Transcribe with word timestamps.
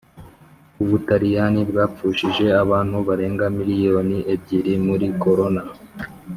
Ubutaliyani 0.83 1.59
bwapfushije 1.69 2.45
abantu 2.63 2.97
barega 3.07 3.45
miliyoni 3.57 4.17
ebyiri 4.33 4.73
muri 4.87 5.07
korona 5.23 5.61